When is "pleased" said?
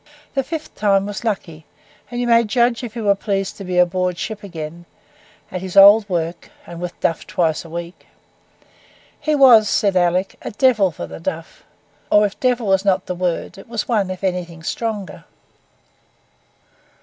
3.13-3.55